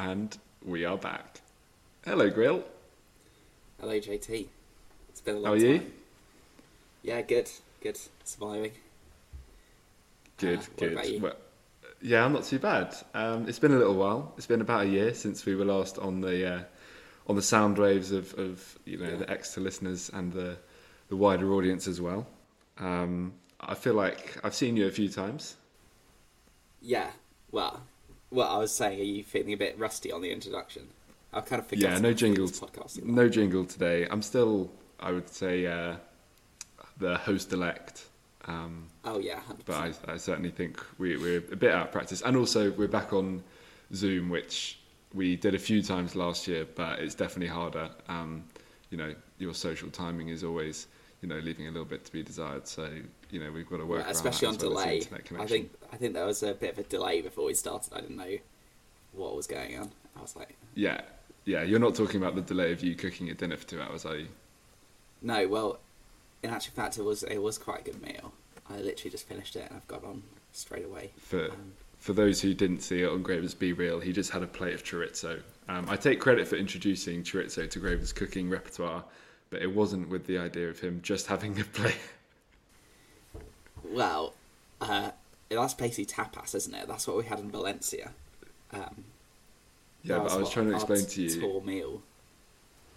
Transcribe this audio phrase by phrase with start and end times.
[0.00, 1.42] And we are back.
[2.06, 2.64] Hello, Grill.
[3.78, 4.46] Hello, JT.
[5.10, 5.78] It's been a long How are you?
[5.80, 5.92] time.
[7.02, 7.50] Yeah, good.
[7.82, 7.98] Good.
[8.24, 8.72] Surviving.
[10.38, 11.04] Good, Uh, good.
[11.06, 11.20] you?
[11.20, 11.36] Well,
[12.00, 12.96] yeah, I'm not too bad.
[13.12, 14.32] Um, it's been a little while.
[14.38, 16.62] It's been about a year since we were last on the uh,
[17.26, 19.16] on the sound waves of, of you know Yeah.
[19.16, 20.56] the Exeter listeners and the
[21.08, 22.26] the wider audience as well.
[22.78, 25.56] Um, I feel like I've seen you a few times.
[26.80, 27.10] Yeah.
[27.50, 27.82] Well,
[28.30, 30.88] well, I was saying, are you feeling a bit rusty on the introduction?
[31.32, 31.90] I've kind of forgotten.
[31.92, 32.62] Yeah, no jingles.
[33.04, 34.06] No jingle today.
[34.10, 35.96] I'm still, I would say, uh,
[36.98, 38.06] the host elect.
[38.46, 39.56] Um, Oh yeah, 100%.
[39.66, 42.22] but I, I certainly think we, we're a bit out of practice.
[42.22, 43.42] And also, we're back on
[43.94, 44.78] Zoom, which
[45.14, 47.90] we did a few times last year, but it's definitely harder.
[48.08, 48.44] Um,
[48.90, 50.86] you know, your social timing is always,
[51.22, 52.66] you know, leaving a little bit to be desired.
[52.66, 52.88] So,
[53.30, 55.02] you know, we've got to work Yeah, especially on well delay.
[55.38, 57.92] I think I think there was a bit of a delay before we started.
[57.94, 58.38] I didn't know
[59.12, 59.90] what was going on.
[60.16, 61.02] I was like, Yeah,
[61.44, 61.62] yeah.
[61.62, 64.16] You're not talking about the delay of you cooking your dinner for two hours, are
[64.16, 64.28] you?
[65.22, 65.46] no.
[65.48, 65.78] Well,
[66.42, 68.32] in actual fact, it was it was quite a good meal.
[68.68, 70.22] I literally just finished it and I've got on
[70.52, 71.10] straight away.
[71.18, 74.46] For Um, for those who didn't see it on Graver's BeReal, he just had a
[74.46, 75.42] plate of chorizo.
[75.68, 79.04] Um, I take credit for introducing chorizo to Graver's cooking repertoire,
[79.50, 81.98] but it wasn't with the idea of him just having a plate.
[83.84, 84.34] Well,
[84.80, 85.10] uh,
[85.48, 86.86] that's basically tapas, isn't it?
[86.86, 88.12] That's what we had in Valencia.
[88.72, 89.04] Um,
[90.02, 91.62] Yeah, but I was trying to explain to you.
[91.64, 92.02] Meal.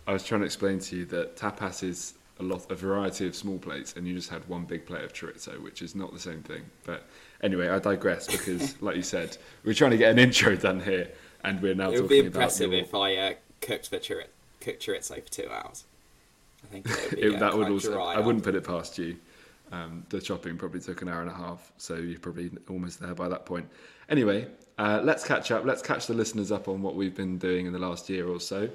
[0.06, 3.36] I was trying to explain to you that tapas is a lot, a variety of
[3.36, 6.20] small plates, and you just had one big plate of chorizo, which is not the
[6.20, 6.64] same thing.
[6.86, 7.08] But
[7.42, 11.10] anyway, I digress because, like you said, we're trying to get an intro done here,
[11.44, 14.28] and we're now It would be impressive if I uh, cooked the chorizo,
[14.60, 15.86] cooked chorizo for two hours.
[16.64, 18.00] I think it be, it, that would also.
[18.02, 19.18] I wouldn't put it past you.
[19.72, 23.16] Um, the shopping probably took an hour and a half, so you're probably almost there
[23.16, 23.68] by that point.
[24.10, 24.48] Anyway,
[24.78, 25.66] uh, let's catch up.
[25.66, 28.40] Let's catch the listeners up on what we've been doing in the last year or
[28.40, 28.70] so.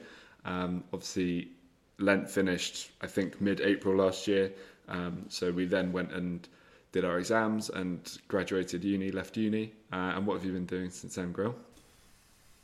[0.44, 1.50] Um, obviously,
[1.98, 4.53] Lent finished, I think, mid-April last year.
[4.88, 6.49] Um, so we then went and
[6.93, 9.72] did our exams and graduated uni, left uni.
[9.93, 11.55] Uh, and what have you been doing since then, Grill?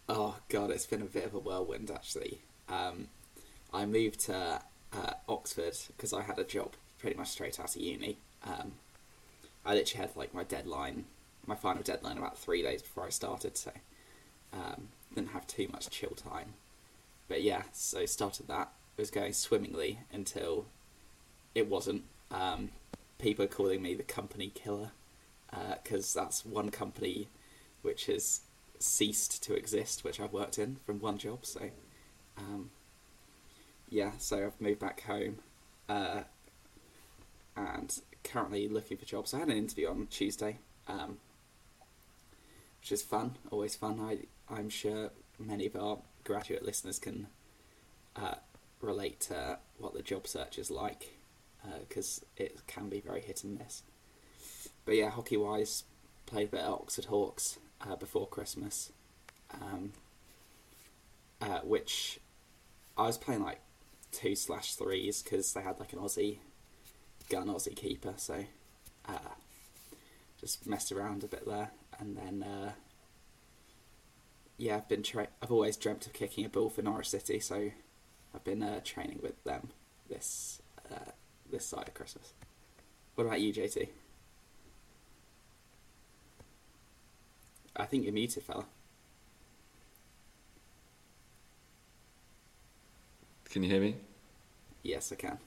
[0.08, 2.42] Oh god, it's been a bit of a whirlwind actually.
[2.68, 3.08] Um,
[3.72, 4.60] I moved to
[4.94, 8.18] uh, Oxford because I had a job pretty much straight out of uni.
[8.44, 8.72] Um,
[9.64, 11.04] I literally had like my deadline,
[11.46, 13.72] my final deadline about three days before I started, so
[14.52, 16.54] um, didn't have too much chill time.
[17.28, 18.72] But yeah, so started that.
[18.96, 20.66] It was going swimmingly until
[21.54, 22.04] it wasn't.
[22.30, 22.70] Um,
[23.18, 24.90] people are calling me the company killer
[25.82, 27.28] because that's one company
[27.82, 28.40] which has
[28.78, 31.46] ceased to exist, which I've worked in from one job.
[31.46, 31.70] So,
[32.36, 32.70] um,
[33.94, 35.36] yeah, so I've moved back home
[35.88, 36.22] uh,
[37.56, 39.32] and currently looking for jobs.
[39.32, 41.18] I had an interview on Tuesday, um,
[42.80, 44.00] which is fun, always fun.
[44.00, 47.28] I, I'm sure many of our graduate listeners can
[48.16, 48.34] uh,
[48.80, 51.10] relate to what the job search is like
[51.88, 53.82] because it can be very hit and miss.
[54.84, 55.84] But yeah, hockey wise,
[56.26, 58.90] played a bit at Oxford Hawks uh, before Christmas,
[59.62, 59.92] um,
[61.40, 62.18] uh, which
[62.98, 63.60] I was playing like
[64.14, 66.38] two slash threes because they had like an Aussie
[67.28, 68.44] gun Aussie keeper, so
[69.08, 69.34] uh,
[70.40, 72.72] just messed around a bit there, and then uh,
[74.56, 77.70] yeah, I've been tra- I've always dreamt of kicking a ball for Norwich City, so
[78.34, 79.70] I've been uh, training with them
[80.08, 80.60] this
[80.90, 81.10] uh,
[81.50, 82.32] this side of Christmas.
[83.14, 83.88] What about you, JT?
[87.76, 88.66] I think you're muted, fella.
[93.54, 93.94] Can you hear me?
[94.82, 95.38] Yes, I can.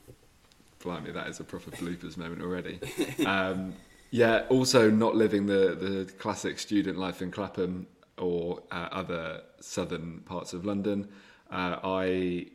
[0.80, 2.80] Blimey, that is a proper bloopers moment already.
[3.26, 3.74] Um,
[4.12, 7.86] yeah, also not living the, the classic student life in Clapham
[8.18, 11.10] or uh, other southern parts of London.
[11.52, 12.48] Uh, I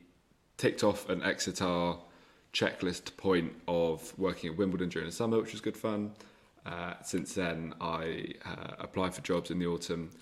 [0.57, 1.97] ticked off an Exeter
[2.55, 6.13] checklist point of working at Wimbledon during the summer, which was good fun.
[6.65, 10.13] Uh, since then, I uh, applied for jobs in the autumn.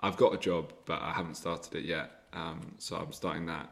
[0.00, 2.10] I've got a job, but I haven't started it yet.
[2.32, 3.70] Um, so I'm starting that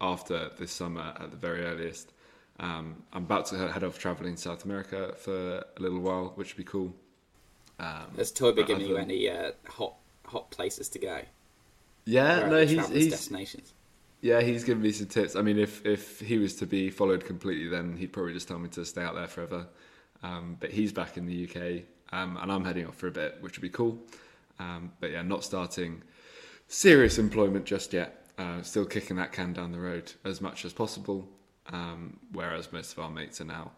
[0.00, 2.12] after this summer at the very earliest.
[2.58, 6.58] Um, I'm about to head off traveling South America for a little while, which would
[6.64, 6.94] be cool.
[7.78, 9.94] Um, Has Toby given you any uh, hot
[10.26, 11.22] hot places to go?
[12.04, 13.74] Yeah, no, he's he's destinations.
[14.20, 15.36] yeah, he's given me some tips.
[15.36, 18.58] I mean, if if he was to be followed completely, then he'd probably just tell
[18.58, 19.66] me to stay out there forever.
[20.22, 23.38] Um, but he's back in the UK, um, and I'm heading off for a bit,
[23.40, 23.98] which would be cool.
[24.58, 26.02] Um, but yeah, not starting
[26.68, 28.19] serious employment just yet.
[28.40, 31.28] Uh, still kicking that can down the road as much as possible.
[31.66, 33.72] Um, whereas most of our mates are now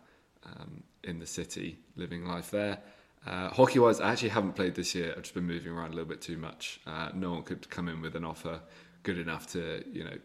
[0.47, 2.79] um, in the city, living life there.
[3.27, 5.15] Uh, hockey wise, I actually haven't played this year.
[5.17, 6.81] I've just been moving around a little bit too much.
[6.87, 8.61] Uh, no one could come in with an offer
[9.03, 10.17] good enough to, you know,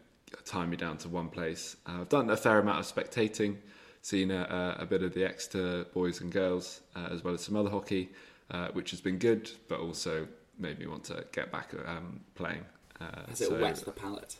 [0.44, 1.74] tie me down to one place.
[1.84, 3.56] Uh, I've done a fair amount of spectating,
[4.02, 7.56] seen a, a bit of the Exeter boys and girls, uh, as well as some
[7.56, 8.10] other hockey,
[8.52, 10.28] uh, which has been good, but also
[10.60, 12.64] made me want to get back um, playing.
[13.00, 14.36] Uh, Has it so- wet the palate?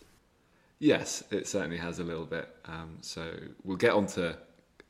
[0.80, 2.54] Yes, it certainly has a little bit.
[2.66, 3.32] Um, so
[3.64, 4.36] we'll get on to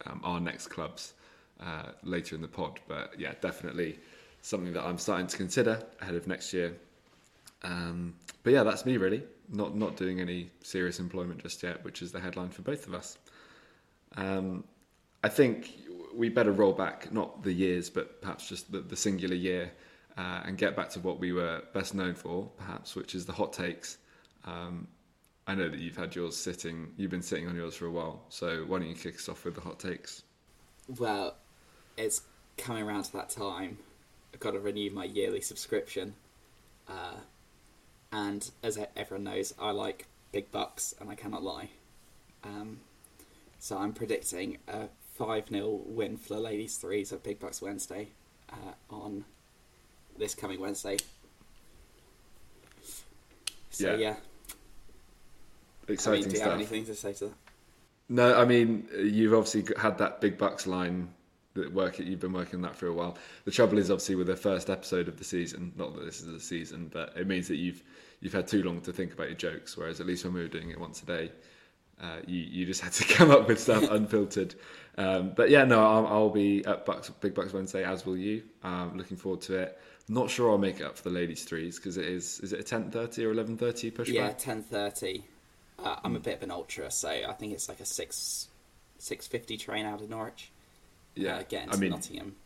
[0.04, 1.14] um, our next clubs
[1.60, 2.78] uh, later in the pod.
[2.86, 3.98] But yeah, definitely
[4.42, 6.76] something that I'm starting to consider ahead of next year.
[7.62, 9.22] Um, but yeah, that's me really.
[9.50, 12.92] Not not doing any serious employment just yet, which is the headline for both of
[12.92, 13.16] us.
[14.16, 14.64] Um,
[15.24, 15.72] I think
[16.14, 19.72] we better roll back not the years, but perhaps just the, the singular year,
[20.18, 23.32] uh, and get back to what we were best known for, perhaps, which is the
[23.32, 23.98] hot takes.
[24.44, 24.88] Um,
[25.46, 28.22] I know that you've had yours sitting, you've been sitting on yours for a while.
[28.28, 30.24] So why don't you kick us off with the hot takes?
[30.98, 31.36] Well,
[31.96, 32.22] it's
[32.56, 33.78] coming around to that time.
[34.34, 36.14] I've got to renew my yearly subscription.
[36.88, 37.20] Uh,
[38.12, 41.70] and as everyone knows, I like big bucks and I cannot lie.
[42.42, 42.80] Um,
[43.60, 48.08] so I'm predicting a 5 0 win for the Ladies Threes at Big BUCS Wednesday
[48.50, 49.24] uh, on
[50.18, 50.96] this coming Wednesday.
[53.70, 53.96] So, Yeah.
[53.96, 54.16] yeah.
[55.88, 56.42] I mean, do you stuff.
[56.42, 57.34] have anything to say to that?
[58.10, 61.08] No, I mean you've obviously had that big bucks line
[61.54, 61.98] that work.
[61.98, 63.16] You've been working on that for a while.
[63.44, 65.72] The trouble is obviously with the first episode of the season.
[65.76, 67.82] Not that this is a season, but it means that you've
[68.20, 69.76] you've had too long to think about your jokes.
[69.76, 71.32] Whereas at least when we were doing it once a day,
[72.02, 74.54] uh, you you just had to come up with stuff unfiltered.
[74.96, 78.42] Um, but yeah, no, I'll, I'll be at BUCS Big BUCS Wednesday as will you.
[78.62, 79.78] Um, looking forward to it.
[80.08, 82.60] Not sure I'll make it up for the ladies threes because it is is it
[82.60, 84.12] a ten thirty or eleven thirty pushback?
[84.12, 85.24] Yeah, ten thirty.
[85.78, 88.48] Uh, I'm a bit of an ultra, so I think it's like a six
[88.98, 90.50] six fifty train out of Norwich.
[91.14, 91.36] yeah.
[91.36, 92.36] uh, get I mean, Nottingham.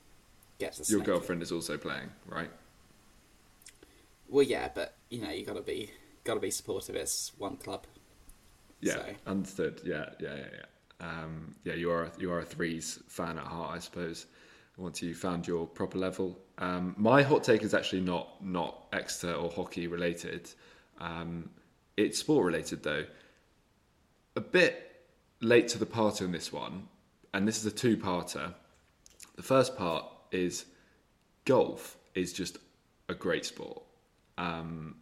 [0.58, 2.50] Get to your girlfriend is also playing, right?
[4.28, 5.90] Well, yeah, but you know you got to be
[6.24, 6.96] got to be supportive.
[6.96, 7.86] It's one club.
[8.80, 9.80] Yeah, So- understood.
[9.84, 11.06] Yeah, yeah, yeah, yeah.
[11.06, 14.26] Um, yeah, you are you are a threes fan at heart, I suppose.
[14.76, 19.34] Once you found your proper level, um, my hot take is actually not not Exeter
[19.34, 20.50] or hockey related.
[21.00, 21.50] Um,
[21.96, 23.04] it's sport related though.
[24.36, 25.04] A bit
[25.40, 26.88] late to the party on this one,
[27.34, 28.54] and this is a two-parter.
[29.36, 30.64] The first part is
[31.44, 32.58] golf is just
[33.08, 33.82] a great sport.
[34.38, 34.96] Um,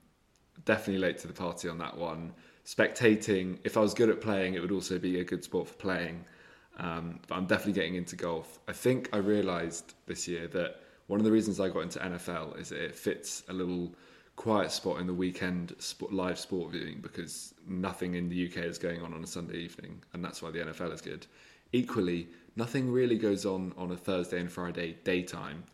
[0.65, 2.33] definitely late to the party on that one.
[2.65, 5.75] Spectating, if I was good at playing, it would also be a good sport for
[5.75, 6.25] playing.
[6.79, 8.59] Um, but I'm definitely getting into golf.
[8.69, 12.59] I think I realised this year that one of the reasons I got into NFL
[12.59, 13.93] is that it fits a little
[14.37, 18.79] quiet spot in the weekend sport, live sport viewing because nothing in the UK is
[18.79, 21.27] going on on a Sunday evening, and that's why the NFL is good.
[21.73, 25.65] Equally, nothing really goes on on a Thursday and Friday daytime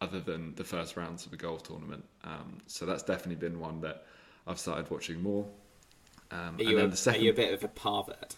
[0.00, 2.04] other than the first rounds of a golf tournament.
[2.24, 4.04] Um, so that's definitely been one that
[4.46, 5.46] I've started watching more.
[6.30, 8.36] Um, Are and you, then a, the second, are you a bit of a pervert?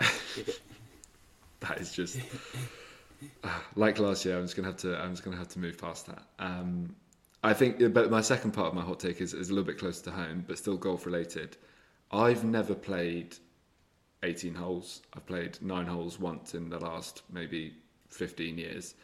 [1.68, 2.18] That is just
[3.76, 4.36] like last year.
[4.36, 5.00] I'm just gonna have to.
[5.00, 6.22] I'm just gonna have to move past that.
[6.38, 6.94] Um,
[7.42, 9.78] I think, but my second part of my hot take is, is a little bit
[9.78, 11.58] closer to home, but still golf related.
[12.10, 13.36] I've never played
[14.22, 15.02] 18 holes.
[15.14, 17.74] I've played nine holes once in the last maybe
[18.08, 18.94] 15 years.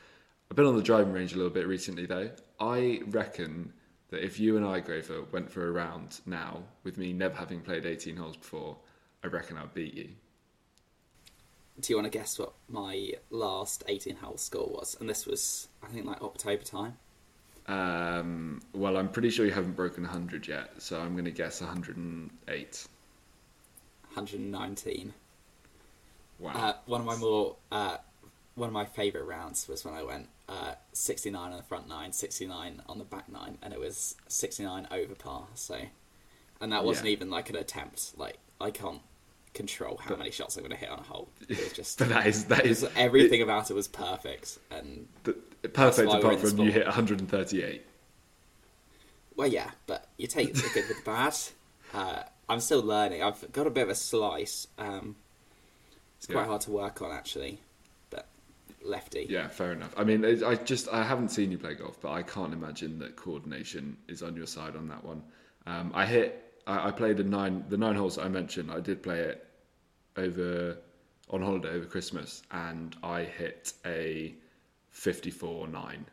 [0.51, 2.31] I've been on the driving range a little bit recently though.
[2.59, 3.75] I reckon
[4.09, 7.61] that if you and I, Grover, went for a round now with me never having
[7.61, 8.77] played 18 holes before,
[9.23, 10.09] I reckon I'd beat you.
[11.81, 14.97] Do you want to guess what my last 18 hole score was?
[15.01, 16.97] And this was, I think, like October time.
[17.67, 21.61] Um, well, I'm pretty sure you haven't broken 100 yet, so I'm going to guess
[21.61, 22.87] 108.
[24.15, 25.15] 119.
[26.39, 26.51] Wow.
[26.55, 27.99] Uh, one of my more, uh,
[28.57, 32.13] one of my favourite rounds was when I went uh, 69 on the front nine,
[32.13, 35.45] 69 on the back nine, and it was 69 over par.
[35.55, 35.81] So,
[36.61, 37.13] and that wasn't Yeah.
[37.13, 38.13] even like an attempt.
[38.17, 39.03] Like I can't
[39.55, 41.29] control how many shots I'm going to hit on a hole.
[41.49, 45.75] It was just but that is that is everything about it was perfect, and it-
[45.75, 47.87] perfect apart from you hit 138.
[49.37, 51.35] Well, yeah, but you take the good with the bad.
[51.95, 53.23] Uh, I'm still learning.
[53.23, 54.67] I've got a bit of a slice.
[54.79, 55.17] Um,
[56.19, 56.47] it's quite Yeah.
[56.47, 57.59] hard to work on actually,
[58.11, 58.29] but
[58.83, 59.27] lefty.
[59.31, 59.95] Yeah, fair enough.
[59.97, 62.99] I mean, I I just I haven't seen you play golf, but I can't imagine
[62.99, 65.23] that coordination is on your side on that one.
[65.67, 66.50] Um, I hit.
[66.71, 68.71] I, I played the nine the nine holes that I mentioned.
[68.71, 69.47] I did play it
[70.17, 70.79] over
[71.29, 74.35] on holiday over Christmas, and I hit a
[74.91, 76.07] 54 nine.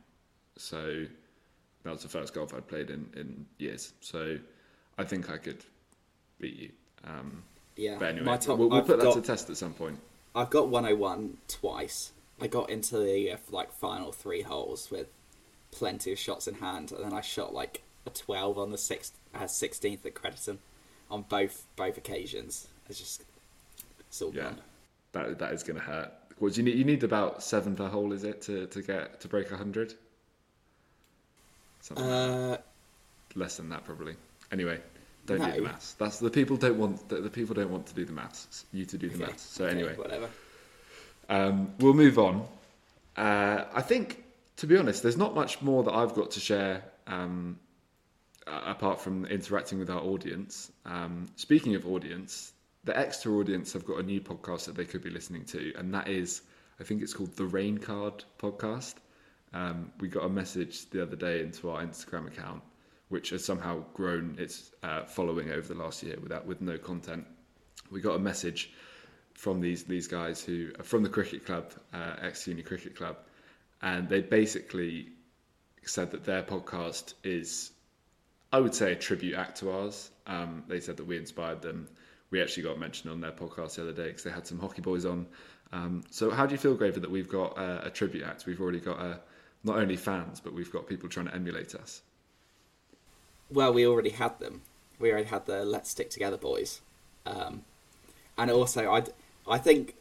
[0.58, 1.06] So
[1.84, 3.94] that was the first golf I'd played in in years.
[4.02, 4.38] So
[4.98, 5.64] I think I could
[6.40, 6.72] beat you.
[7.04, 7.44] Um,
[7.76, 8.58] Yeah, but anyway, top.
[8.58, 10.00] we'll, we'll put that got, to test at some point.
[10.36, 12.12] I've got 101 twice.
[12.42, 15.08] I got into the uh, like final three holes with
[15.72, 19.14] plenty of shots in hand, and then I shot like a twelve on the sixth,
[19.36, 20.58] uh, sixteenth at Crediton
[21.12, 22.68] on both both occasions.
[22.90, 23.24] It's just
[24.00, 24.62] it's all Yeah, gone.
[25.14, 26.12] that that is going to hurt.
[26.40, 26.78] What do you need?
[26.78, 29.94] You need about seven per hole, is it, to, to get to break hundred?
[31.90, 32.06] Like.
[32.06, 32.58] Uh,
[33.36, 34.16] less than that probably.
[34.52, 34.80] Anyway,
[35.26, 35.94] don't do the maths.
[35.94, 38.66] That's the people don't want the, the people don't want to do the maths.
[38.74, 39.44] You to do the okay, maths.
[39.44, 40.30] So okay, anyway, whatever.
[41.30, 42.46] um, we'll move on.
[43.16, 44.24] Uh, I think,
[44.58, 47.58] to be honest, there's not much more that I've got to share um,
[48.48, 50.72] uh, apart from interacting with our audience.
[50.86, 55.04] Um, speaking of audience, the Exeter audience have got a new podcast that they could
[55.04, 56.42] be listening to, and that is,
[56.80, 58.96] I think it's called the Rain Card Podcast.
[59.54, 62.62] Um, we got a message the other day into our Instagram account,
[63.10, 67.26] which has somehow grown its uh, following over the last year without with no content.
[67.92, 68.72] We got a message
[69.34, 73.18] from these these guys who are from the cricket club, uh, ex uni cricket club,
[73.82, 75.10] and they basically
[75.86, 77.72] said that their podcast is,
[78.52, 80.12] I would say, a tribute act to ours.
[80.26, 81.88] Um, they said that we inspired them.
[82.30, 84.82] We actually got mentioned on their podcast the other day because they had some hockey
[84.82, 85.28] boys on.
[85.72, 88.46] Um, so, how do you feel, Graver, that we've got a, a tribute act?
[88.46, 89.20] We've already got a,
[89.64, 92.02] not only fans, but we've got people trying to emulate us.
[93.50, 94.62] Well, we already had them.
[95.00, 96.82] We already had the Let's Stick Together boys,
[97.26, 97.64] um,
[98.38, 99.04] and also I
[99.48, 99.96] I think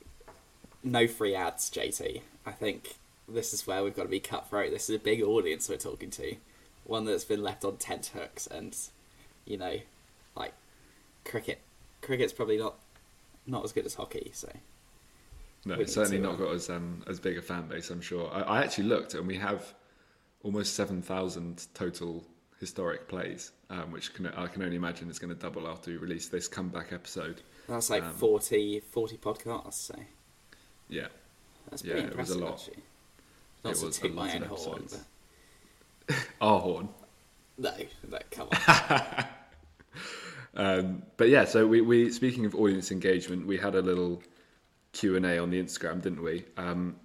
[0.83, 2.23] no free ads, JT.
[2.45, 2.97] I think
[3.29, 4.71] this is where we've got to be cutthroat.
[4.71, 6.37] This is a big audience we're talking to,
[6.87, 8.77] one that's been left on tent hooks, and
[9.45, 9.79] you know,
[10.37, 10.55] like
[11.25, 11.61] cricket.
[12.03, 12.77] Cricket's probably not
[13.47, 14.51] not as good as hockey, so
[15.65, 17.91] No, it's certainly not um, got as um, as big a fan base.
[17.91, 18.31] I'm sure.
[18.33, 19.75] I, I actually looked, and we have
[20.43, 22.25] almost seven thousand total
[22.61, 25.97] historic plays, um, which can, I can only imagine is going to double after we
[25.99, 27.43] release this comeback episode.
[27.69, 29.75] that's like Um, 40, 40 podcasts.
[29.75, 29.97] So
[30.89, 31.09] Yeah,
[31.71, 32.53] that's yeah, pretty it was a lot.
[32.55, 32.83] actually.
[33.65, 35.01] Not It was a lot horn, but
[36.41, 36.89] our horn.
[37.59, 37.73] no,
[38.09, 38.59] no, come on.
[40.55, 44.23] Um, but yeah, so we, we speaking of audience engagement, we had a little
[44.93, 46.45] Q and A on the Instagram, didn't we?
[46.57, 46.97] Um,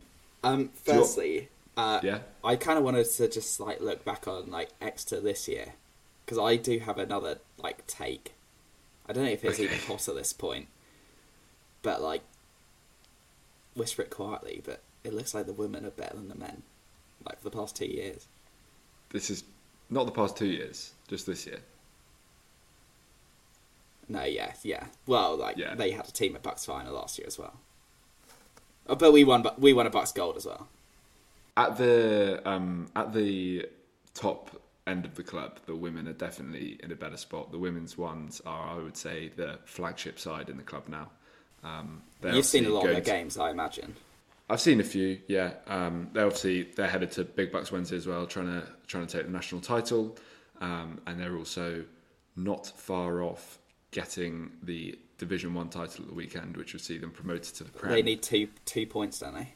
[0.44, 4.70] Um, firstly, uh, yeah, I kind of wanted to just like look back on like
[4.82, 5.74] Exeter this year
[6.26, 8.34] because I do have another like take.
[9.08, 9.66] I don't know if it's Okay.
[9.66, 10.70] even hot at this point,
[11.84, 12.24] but like
[13.76, 14.62] whisper it quietly.
[14.64, 16.64] But it looks like the women are better than the men,
[17.26, 18.28] like for the past two years.
[19.12, 19.44] This is
[19.90, 21.60] not the past two years, just this year.
[24.08, 24.86] No, yeah, yeah.
[25.06, 25.76] Well, like Yeah.
[25.76, 27.60] they had a team at BUCS final last year as well.
[28.88, 29.42] Oh, but we won.
[29.42, 30.68] But we won a BUCS gold as well.
[31.56, 33.68] At the um, at the
[34.14, 37.52] top end of the club, the women are definitely in a better spot.
[37.52, 41.10] The women's ones are, I would say, the flagship side in the club now.
[41.64, 43.96] Um, You've seen a lot of their games, I imagine.
[44.52, 45.54] I've seen a few, yeah.
[45.68, 49.18] Um, they're obviously they're headed to Big BUCS Wednesday as well, trying to trying to
[49.18, 50.18] take the national title,
[50.60, 51.86] um, and they're also
[52.36, 53.60] not far off
[53.92, 57.72] getting the Division One title at the weekend, which would see them promoted to the
[57.72, 57.94] Prem.
[57.94, 59.54] They need two two points, don't they?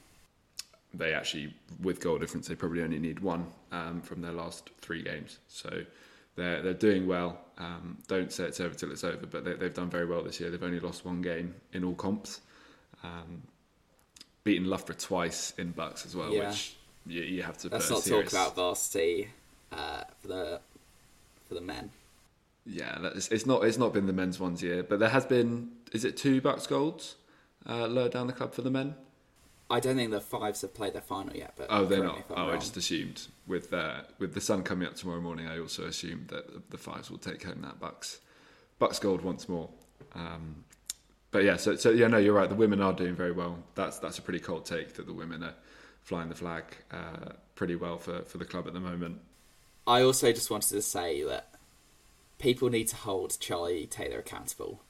[0.94, 5.02] they actually, with goal difference, they probably only need one um, from their last three
[5.02, 5.38] games.
[5.48, 5.82] So
[6.36, 7.38] they're they're doing well.
[7.58, 10.40] Um, don't say it's over till it's over, but they, they've done very well this
[10.40, 10.50] year.
[10.50, 12.40] They've only lost one game in all comps.
[13.04, 13.42] Um,
[14.46, 16.48] beaten Loughborough twice in BUCS as well, Yeah.
[16.50, 16.76] which
[17.06, 17.68] you, you have to.
[17.68, 19.28] Let's not serious, talk about varsity
[19.72, 20.60] uh, for the
[21.48, 21.90] for the men.
[22.64, 25.70] Yeah, is, it's not it's not been the men's ones year, but there has been.
[25.92, 27.16] Is it two BUCS golds
[27.68, 28.94] uh, lower down the club for the men?
[29.68, 31.54] I don't think the fives have played their final yet.
[31.56, 32.14] But Oh, they're not.
[32.14, 35.20] me if I'm Oh, I just assumed with uh, with the sun coming up tomorrow
[35.20, 35.48] morning.
[35.48, 38.20] I also assumed that the Fives will take home that BUCS
[38.78, 39.68] BUCS gold once more.
[40.14, 40.64] Um,
[41.30, 42.48] but yeah, so so yeah, no, you're right.
[42.48, 43.58] The women are doing very well.
[43.74, 45.54] That's that's a pretty cold take that the women are
[46.02, 49.20] flying the flag uh, pretty well for for the club at the moment.
[49.86, 51.54] I also just wanted to say that
[52.38, 54.82] people need to hold Charlie Taylor accountable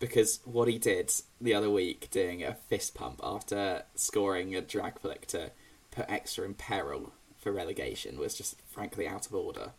[0.00, 4.98] because what he did the other week, doing a fist pump after scoring a drag
[4.98, 5.52] flick to
[5.90, 9.72] put Exeter in peril for relegation, was just frankly out of order.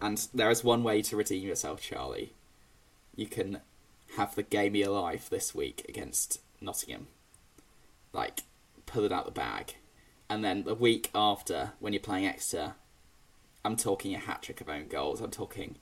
[0.00, 2.32] And there is one way to redeem yourself, Charlie.
[3.14, 3.60] You can
[4.16, 7.08] have the game of your life this week against Nottingham.
[8.12, 8.40] Like,
[8.86, 9.74] pull it out the bag.
[10.28, 12.74] And then the week after, when you're playing Exeter,
[13.64, 15.20] I'm talking a hat trick of own goals.
[15.20, 15.76] I'm talking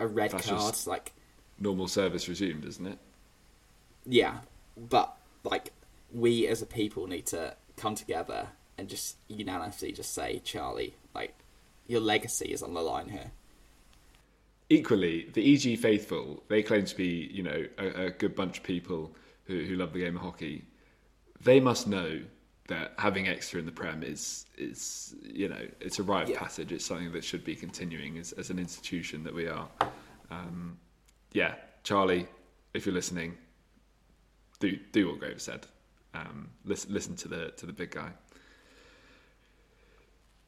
[0.00, 0.76] a red That's card.
[0.86, 1.12] Like,
[1.58, 2.98] Normal service resumed, isn't it?
[4.06, 4.38] yeah,
[4.76, 5.72] but like
[6.12, 8.48] we as a people need to come together
[8.78, 11.34] and just unanimously just say, Charlie, like
[11.86, 13.30] your legacy is on the line here.
[14.78, 18.64] Equally, the EG faithful, they claim to be, you know, a, a good bunch of
[18.64, 19.14] people
[19.44, 20.64] who, who love the game of hockey.
[21.40, 22.20] They must know
[22.68, 26.38] that having Exeter in the Prem is is you know it's a rite of Yeah.
[26.38, 26.72] passage.
[26.72, 29.68] It's something that should be continuing as, as an institution that we are.
[30.30, 30.78] Um,
[31.32, 32.26] yeah, Charlie,
[32.72, 33.36] if you're listening,
[34.60, 35.66] do do what Grove said.
[36.14, 38.10] Um, listen listen to the to the big guy.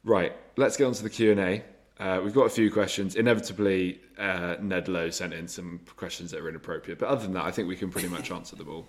[0.03, 1.63] Right, let's get on to the Q and A.
[1.99, 3.15] Uh, we've got a few questions.
[3.15, 7.45] Inevitably, uh, Ned Lowe sent in some questions that are inappropriate, but other than that,
[7.45, 8.85] I think we can pretty much answer them all.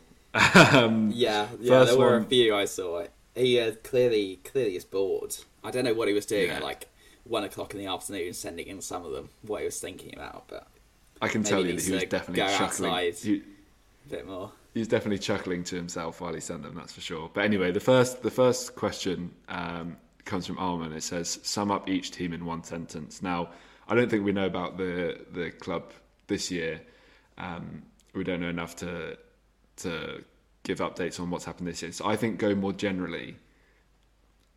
[0.75, 1.85] Um, Yeah, yeah.
[1.85, 3.05] There were a few I saw.
[3.35, 5.37] He uh, clearly clearly is bored.
[5.65, 6.57] I don't know what he was doing Yeah.
[6.57, 6.89] at like
[7.25, 9.31] one o'clock in the afternoon, sending in some of them.
[9.43, 10.67] What he was thinking about, but
[11.23, 13.13] I can tell you that he was definitely chuckling.
[13.15, 14.53] He, a bit more.
[14.75, 16.75] he was definitely chuckling to himself while he sent them.
[16.75, 17.31] That's for sure.
[17.33, 19.97] But anyway, the first the first question um,
[20.29, 20.95] comes from Arman.
[20.95, 23.51] It says, "Sum up each team in one sentence." Now,
[23.89, 25.93] I don't think we know about the the club
[26.29, 26.81] this year.
[27.39, 27.83] Um,
[28.15, 29.19] we don't know enough to
[29.79, 30.25] to
[30.63, 31.93] give updates on what's happened this year.
[31.93, 33.37] So I think go more generally.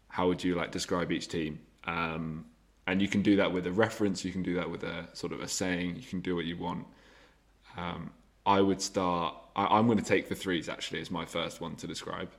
[0.10, 1.60] How would you like describe each team?
[1.86, 2.46] Um,
[2.86, 4.26] and you can do that with a reference.
[4.26, 5.96] You can do that with a sort of a saying.
[5.96, 6.86] You can do what you want.
[7.78, 8.12] Um,
[8.46, 9.36] I would start.
[9.56, 12.30] I, I'm going to take the threes actually as my first one to describe.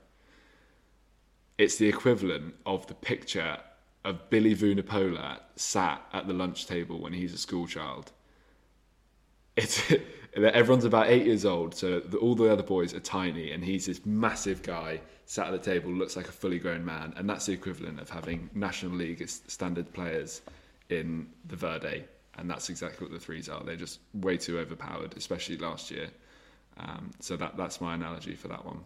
[1.63, 3.57] It's the equivalent of the picture
[4.05, 8.11] of Billy Vunipola sat at the lunch table when he's a school child.
[9.55, 9.81] It's
[10.35, 13.87] everyone's about eight years old, so the, all the other boys are tiny, and he's
[13.87, 17.47] this massive guy sat at the table, looks like a fully grown man, and that's
[17.47, 20.43] the equivalent of having National League standard players
[20.89, 22.03] in the Verde,
[22.39, 23.63] and that's exactly what the threes are.
[23.63, 26.09] They're just way too overpowered, especially last year.
[26.79, 28.81] Um, so that that's my analogy for that one.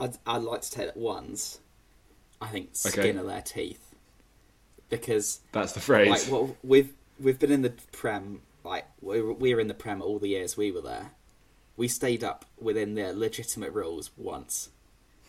[0.00, 1.60] I'd I'd like to take that ones.
[2.40, 2.90] I think Okay.
[2.90, 3.94] skin of their teeth,
[4.90, 6.08] because That's the phrase.
[6.08, 9.74] like well, we've we've been in the prem like we were, we were in the
[9.74, 11.12] prem all the years we were there.
[11.76, 14.70] We stayed up within the legitimate rules once,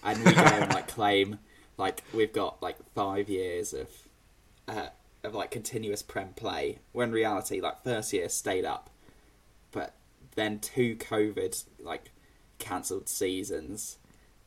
[0.03, 1.39] and we go and like claim
[1.77, 3.87] like we've got like five years of
[4.67, 4.87] uh,
[5.23, 6.79] of like continuous prem play.
[6.91, 8.89] When in reality, like first year stayed up,
[9.71, 9.93] but
[10.35, 12.11] then two COVID like
[12.59, 13.97] cancelled seasons.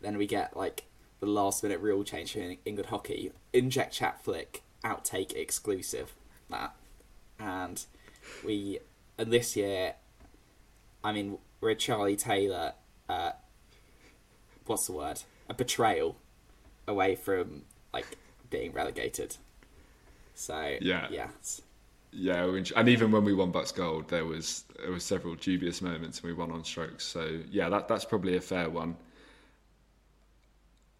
[0.01, 0.85] Then we get like
[1.21, 3.33] the last minute rule change in England hockey.
[3.53, 6.15] Inject chat flick outtake exclusive
[6.49, 6.75] that,
[7.39, 7.85] and
[8.45, 8.79] we
[9.19, 9.95] and this year,
[11.05, 12.73] I mean we're a Charlie Taylor.
[13.09, 13.33] Uh,
[14.67, 15.21] what's the word?
[15.49, 16.17] A betrayal
[16.89, 18.07] away from like
[18.49, 19.37] being relegated.
[20.35, 20.77] So
[21.11, 21.29] Yeah.
[22.13, 25.81] Yeah, we- and even when we won BUCS Gold, there was there was several dubious
[25.81, 27.05] moments, and we won on strokes.
[27.05, 28.97] So yeah, that that's probably a fair one.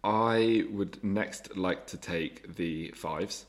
[0.03, 3.45] I would next like to take the fives,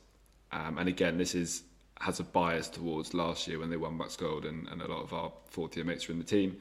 [0.51, 1.63] um, and again, this is
[2.01, 5.03] has a bias towards last year when they won BUCS Gold, and, and a lot
[5.03, 6.57] of our fourth year mates were in the team.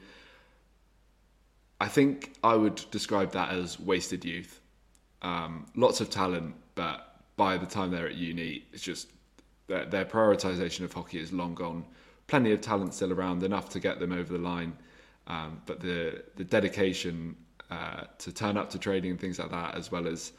[1.80, 4.60] I think I would describe that as wasted youth.
[5.20, 9.10] Um, lots of talent, but by the time they're at uni, it's just
[9.66, 11.84] their, their prioritization of hockey is long gone.
[12.28, 14.76] Plenty of talent still around, enough to get them over the line,
[15.26, 17.36] um, but the the dedication
[17.72, 20.32] uh, to turn up to training and things like that, as well as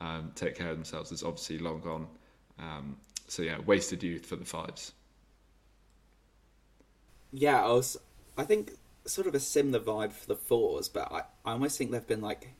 [0.00, 2.06] um, take care of themselves, is obviously long gone.
[2.58, 2.96] Um,
[3.26, 4.92] so yeah, wasted youth for the fives.
[7.30, 7.98] Yeah, I was.
[8.38, 8.72] I think
[9.04, 12.22] sort of a similar vibe for the fours, but I, I almost think they've been
[12.22, 12.54] like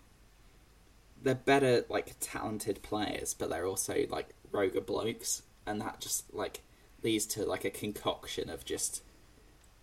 [1.23, 6.61] they're better, like talented players, but they're also like rogue blokes, and that just like
[7.03, 9.03] leads to like a concoction of just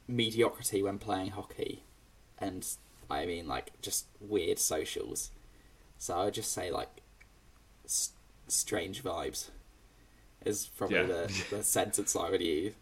[0.08, 1.84] mediocrity when playing hockey,
[2.38, 2.68] and
[3.10, 5.32] I mean like just weird socials.
[5.98, 6.90] So I would just say like
[7.86, 8.12] s-
[8.48, 9.50] strange vibes
[10.46, 11.04] is probably Yeah.
[11.06, 12.74] the, the sentence I would use.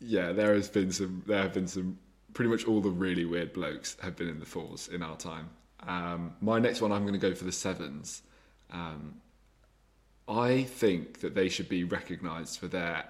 [0.00, 1.22] Yeah, there has been some.
[1.26, 1.98] There have been some.
[2.34, 5.48] Pretty much all the really weird blokes have been in the fours in our time.
[5.86, 8.22] Um, my next one, I'm going to go for the sevens.
[8.70, 9.14] Um,
[10.28, 13.04] I think that they should be recognised for their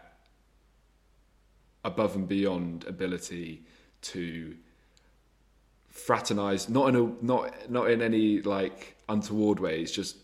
[1.84, 3.64] above and beyond ability
[4.02, 4.54] to
[5.96, 10.16] fraternize, not in a not not in any like untoward ways, just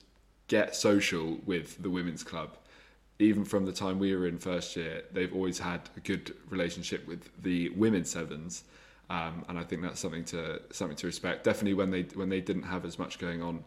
[0.48, 2.56] get social with the women's club.
[3.18, 7.06] Even from the time we were in first year, they've always had a good relationship
[7.06, 8.64] with the women's sevens,
[9.10, 11.44] um, and I think that's something to something to respect.
[11.44, 13.64] Definitely when they when they didn't have as much going on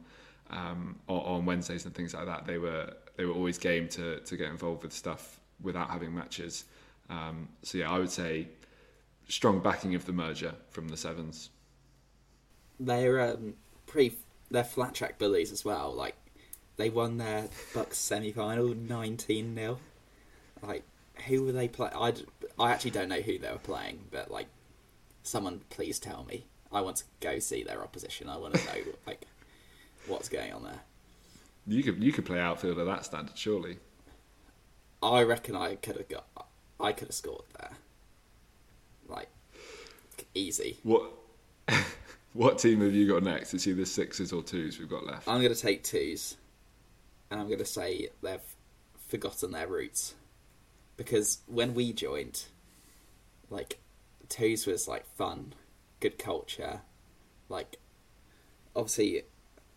[0.52, 4.38] um, on, Wednesdays and things like that, they were they were always game to to
[4.38, 6.66] get involved with stuff without having matches.
[7.10, 8.48] Um, so yeah, I would say
[9.28, 11.50] strong backing of the merger from the sevens.
[12.80, 14.18] They're um, pretty.
[14.52, 15.94] They're flat track bullies as well.
[15.94, 16.16] Like
[16.78, 19.80] they won their BUCS semi final nineteen 0
[20.62, 20.84] Like
[21.28, 21.90] who were they play?
[21.94, 22.14] I
[22.60, 24.48] I actually don't know who they were playing, but like
[25.24, 26.46] someone please tell me.
[26.72, 28.30] I want to go see their opposition.
[28.30, 29.26] I want to know like
[30.08, 30.82] what's going on there.
[31.68, 33.78] You could you could play outfield at that standard, surely.
[35.02, 36.26] I reckon I could have got.
[36.80, 37.72] I could have scored there.
[39.08, 39.30] Like
[40.34, 40.78] easy.
[40.84, 41.12] What
[42.36, 43.54] what team have you got next?
[43.54, 45.26] It's either sixes or twos we've got left.
[45.28, 46.36] I'm going to take twos,
[47.32, 48.42] and I'm going to say they've
[49.08, 50.16] forgotten their roots
[50.98, 52.44] because when we joined,
[53.50, 53.80] like
[54.28, 55.54] twos was like fun,
[56.02, 56.82] good culture,
[57.48, 57.78] like
[58.76, 59.24] obviously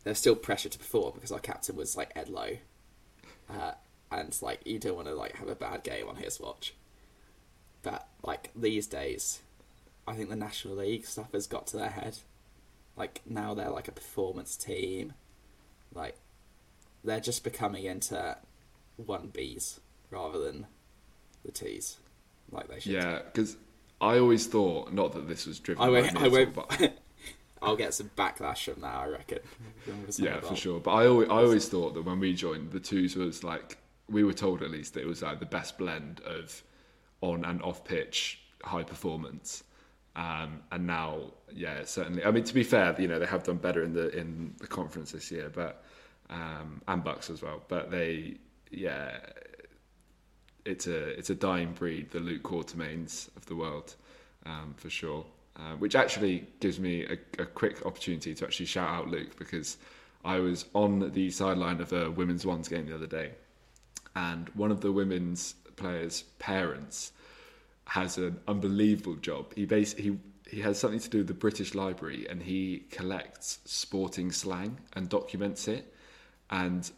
[0.03, 2.57] there's still pressure to perform because our captain was like Ed Lowe,
[3.49, 3.73] uh,
[4.11, 6.75] and like you don't want to like have a bad game on his watch.
[7.85, 9.43] But like these days,
[10.09, 12.19] I think the National League stuff has got to their head.
[12.99, 15.13] Like now they're like a performance team,
[15.95, 16.17] like
[17.05, 18.37] they're just becoming into
[18.97, 19.79] one Bs
[20.11, 20.67] rather than
[21.45, 21.99] the Ts,
[22.51, 22.93] like they should.
[22.93, 23.57] Yeah, because
[24.01, 25.83] I always thought not that this was driven.
[25.85, 26.13] I won't.
[26.13, 26.55] me I won't.
[26.55, 26.95] but-
[27.61, 28.95] I'll get some backlash from that.
[28.95, 29.41] I reckon.
[30.17, 30.79] yeah, for sure.
[30.79, 34.23] But I always, I always thought that when we joined, the twos was like we
[34.25, 36.63] were told at least that it was like the best blend of
[37.21, 39.65] on and off pitch high performance.
[40.17, 42.25] Um, and now, yeah, certainly.
[42.25, 44.67] I mean, to be fair, you know they have done better in the in the
[44.67, 45.85] conference this year, but
[46.31, 47.63] um, and BUCS as well.
[47.69, 48.37] But they,
[48.71, 49.19] yeah,
[50.65, 53.95] it's a it's a dying breed, the Luke Quartermains of the world,
[54.45, 55.25] um, for sure.
[55.57, 59.77] Uh, which actually gives me a, a quick opportunity to actually shout out Luke because
[60.25, 63.33] I was on the sideline of a women's ones game the other day,
[64.15, 67.13] and one of the women's players' parents
[67.89, 69.53] has an unbelievable job.
[69.55, 73.59] He base he he has something to do with the British Library, and he collects
[73.65, 75.93] sporting slang and documents it.
[76.51, 76.91] And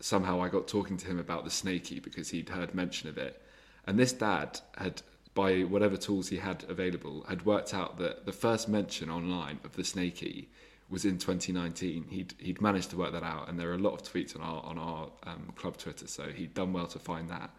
[0.00, 3.40] somehow I got talking to him about the snaky because he'd heard mention of it.
[3.86, 5.02] And this dad had,
[5.34, 9.72] by whatever tools he had available, had worked out that the first mention online of
[9.76, 10.48] the snaky
[10.88, 12.06] was in 2019.
[12.10, 14.42] He'd he'd managed to work that out, and there are a lot of tweets on
[14.42, 17.50] our on our um, club Twitter, so he'd done well to find that.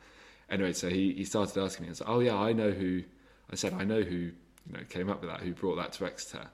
[0.50, 3.04] Anyway, so he, he started asking me, and said, "Oh yeah, I know who."
[3.52, 4.34] I said, "I know who you
[4.72, 6.48] know came up with that, who brought that to Exeter."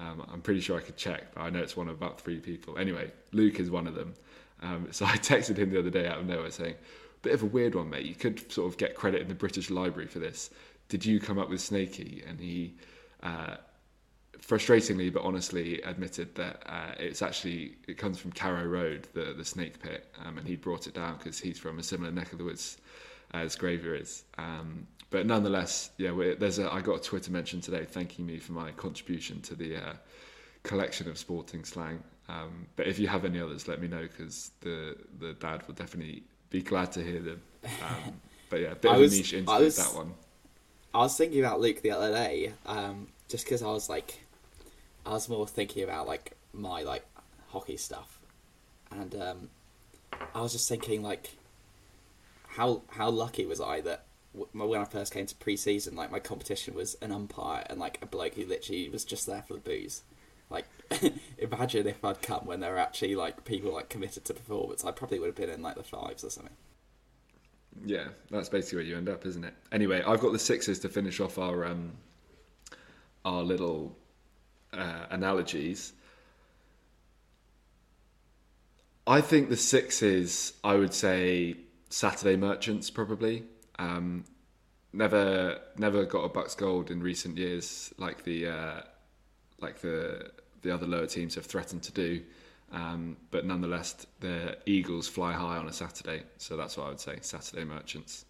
[0.00, 2.40] Um, I'm pretty sure I could check, but I know it's one of about three
[2.40, 2.78] people.
[2.78, 4.14] Anyway, Luke is one of them.
[4.62, 6.76] Um, so I texted him the other day out of nowhere saying,
[7.22, 8.06] "Bit of a weird one, mate.
[8.06, 10.50] You could sort of get credit in the British Library for this.
[10.88, 12.74] Did you come up with Snaky?" And he,
[13.22, 13.56] uh,
[14.38, 19.44] frustratingly but honestly, admitted that uh, it's actually it comes from Carrow Road, the the
[19.44, 22.38] Snake Pit, um, and he brought it down because he's from a similar neck of
[22.38, 22.78] the woods
[23.34, 24.24] as Graver is.
[24.38, 28.52] Um, but nonetheless, yeah, there's a I got a Twitter mention today thanking me for
[28.52, 29.92] my contribution to the uh,
[30.62, 32.02] collection of sporting slang.
[32.28, 35.74] Um, but if you have any others, let me know because the the dad will
[35.74, 37.42] definitely be glad to hear them.
[37.64, 40.14] Um, but yeah, a bit I of was- a niche into that one.
[40.94, 44.20] I was thinking about Luke the other day, um, just because I was like,
[45.04, 47.04] I was more thinking about like my like
[47.48, 48.20] hockey stuff,
[48.92, 49.50] and um,
[50.34, 51.36] I was just thinking like,
[52.56, 56.74] how how lucky was I that when I first came to pre-season, like my competition
[56.74, 60.02] was an umpire and like a bloke who literally was just there for the booze.
[60.50, 60.66] Like,
[61.38, 64.84] imagine if I'd come when there were actually like people like committed to performance.
[64.84, 66.54] I probably would have been in like the fives or something.
[67.84, 69.54] Yeah, that's basically where you end up, isn't it?
[69.72, 71.92] Anyway, I've got the sixes to finish off our um,
[73.24, 73.96] our little
[74.72, 75.92] uh, analogies.
[79.06, 81.56] I think the sixes, I would say
[81.94, 83.44] Saturday Merchants probably.
[83.78, 84.24] Um,
[84.92, 88.80] never, never got a BUCS gold in recent years, like the uh,
[89.60, 92.20] like the the other lower teams have threatened to do.
[92.72, 97.00] Um, but nonetheless, the Eagles fly high on a Saturday, so that's what I would
[97.00, 97.18] say.
[97.20, 98.24] Saturday Merchants.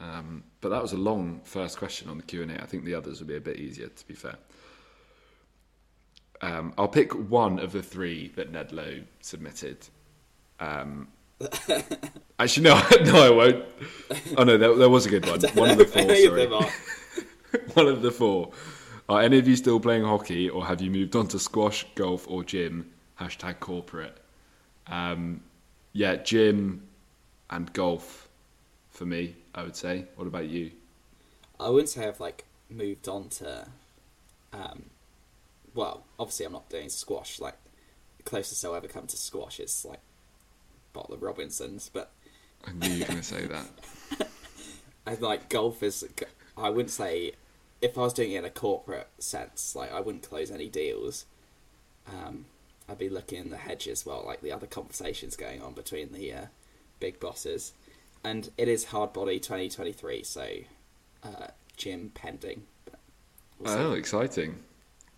[0.00, 2.60] Um, but that was a long first question on the Q and A.
[2.60, 4.34] I think the others would be a bit easier, to be fair.
[6.40, 9.86] Um, I'll pick one of the three that Ned Lowe submitted.
[10.58, 11.06] Um,
[12.38, 13.64] actually, no, no, I won't.
[14.36, 15.40] Oh no, that, there was a good one.
[15.54, 16.02] One of the four.
[16.02, 16.46] Sorry.
[17.74, 18.52] One of the four.
[19.08, 22.26] Are any of you still playing hockey, or have you moved on to squash, golf,
[22.28, 22.90] or gym?
[23.20, 24.16] Hashtag corporate.
[24.86, 25.42] Um,
[25.92, 26.82] yeah, gym
[27.50, 28.28] and golf
[28.90, 29.36] for me.
[29.54, 30.06] I would say.
[30.16, 30.72] What about you?
[31.58, 33.68] I wouldn't say I've like moved on to.
[34.52, 34.84] Um,
[35.74, 37.40] well, obviously I'm not doing squash.
[37.40, 37.56] Like
[38.16, 40.00] the closest I'll ever come to squash is like
[40.96, 42.10] bottle the Robinsons, but
[42.66, 44.28] I knew you were going to say that.
[45.06, 46.04] and like golf is.
[46.56, 47.32] I wouldn't say
[47.80, 51.26] if I was doing it in a corporate sense, like I wouldn't close any deals.
[52.08, 52.46] Um,
[52.88, 56.32] I'd be looking in the hedges while like the other conversations going on between the
[56.32, 56.46] uh,
[57.00, 57.72] big bosses,
[58.24, 60.46] and it is hard body twenty twenty three, so
[61.22, 62.62] uh, gym pending.
[63.58, 63.78] We'll.
[63.78, 64.56] Oh, exciting.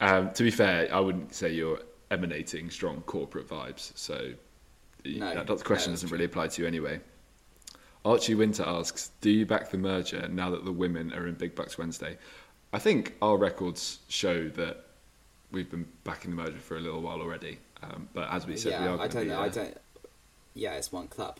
[0.00, 3.92] Um, to be fair, I wouldn't say you're emanating strong corporate vibes.
[3.96, 4.32] So,
[5.04, 6.16] No, that, that question doesn't true.
[6.16, 7.00] really apply to you anyway.
[8.04, 11.54] Archie Winter asks, "Do you back the merger now that the women are in Big
[11.54, 12.18] BUCS Wednesday?"
[12.72, 14.84] I think our records show that
[15.50, 17.58] we've been backing the merger for a little while already.
[17.82, 19.40] Um, but as we said, we yeah, are I don't be know.
[19.40, 19.76] I don't.
[20.54, 21.38] Yeah, it's one club.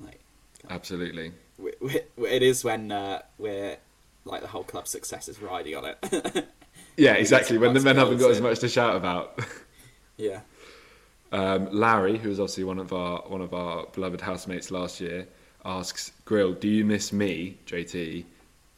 [0.00, 0.20] Like,
[0.68, 1.32] Absolutely.
[1.58, 3.76] we, we, it is when uh, we're
[4.24, 6.46] like the whole club's success is riding on it.
[6.96, 7.58] Yeah, exactly.
[7.58, 9.38] When the men haven't got as much to shout about.
[10.16, 10.40] yeah.
[11.32, 15.26] Um, Larry, who was obviously one of our one of our beloved housemates last year,
[15.64, 18.24] asks, "Grill, do you miss me, JT,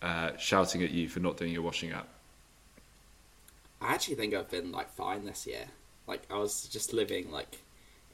[0.03, 2.09] uh, shouting at you for not doing your washing up?"
[3.81, 5.67] I actually think I've been like fine this year.
[6.07, 7.59] Like I was just living like